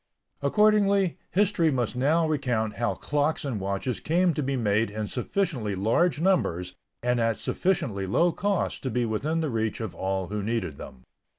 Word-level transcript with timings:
Accordingly 0.41 1.19
history 1.29 1.69
must 1.69 1.95
now 1.95 2.27
recount 2.27 2.77
how 2.77 2.95
clocks 2.95 3.45
and 3.45 3.59
watches 3.59 3.99
came 3.99 4.33
to 4.33 4.41
be 4.41 4.55
made 4.55 4.89
in 4.89 5.07
sufficiently 5.07 5.75
large 5.75 6.19
numbers 6.19 6.73
and 7.03 7.19
at 7.19 7.37
sufficiently 7.37 8.07
low 8.07 8.31
cost 8.31 8.81
to 8.81 8.89
be 8.89 9.05
within 9.05 9.41
the 9.41 9.51
reach 9.51 9.79
of 9.79 9.93
all 9.93 10.29
who 10.29 10.41
needed 10.41 10.77
them. 10.79 11.03